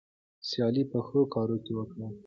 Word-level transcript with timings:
سیالي 0.47 0.83
په 0.91 0.99
ښو 1.07 1.19
کارونو 1.33 1.61
کې 1.65 1.71
وکړئ. 1.75 2.05